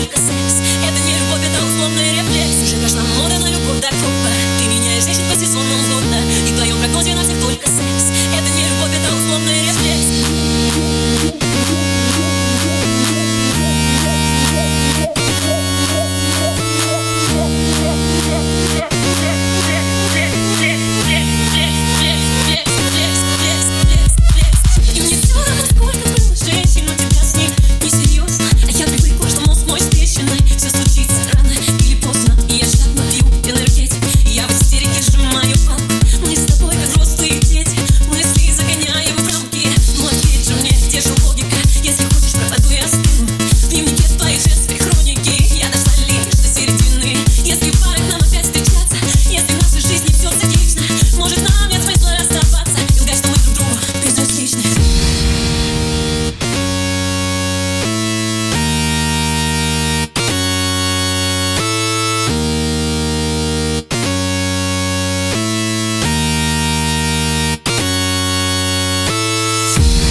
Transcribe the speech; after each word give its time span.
with 0.00 0.14
the 0.14 0.18
sex. 0.18 0.69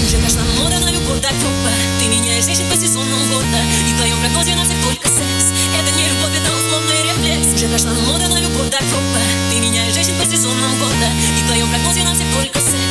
живешь 0.09 0.34
на 0.34 0.44
мода, 0.58 0.80
на 0.80 0.90
любовь 0.90 1.22
до 1.22 1.30
гроба 1.30 1.72
Ты 2.00 2.08
меняешь 2.08 2.46
женщин 2.46 2.66
по 2.70 2.75
сезону 2.75 3.16
года. 3.30 3.62
И 3.88 3.94
в 3.94 3.97
твоем 3.97 4.18
прогнозе 4.20 4.56
на 4.56 4.66
всех 4.66 4.81
только 4.81 5.08
секс. 5.08 5.46
Это 5.78 5.90
не 5.96 6.03
любовь, 6.09 6.34
это 6.34 6.50
условный 6.50 7.00
рефлекс. 7.06 7.53
Уже 7.53 7.68
прошла 7.70 7.94
мода 7.94 8.28
на 8.28 8.40
любовь 8.42 8.70
до 8.74 8.80
гроба 8.90 9.22
Ты 9.52 9.59
меняешь 9.59 9.94
женщин 9.94 10.16
по 10.18 10.25
сезону 10.25 10.66
года. 10.81 11.08
И 11.38 11.44
в 11.44 11.46
твоем 11.46 11.70
прогнозе 11.70 12.03
на 12.03 12.14
всех 12.16 12.25
только 12.34 12.59
секс. 12.59 12.88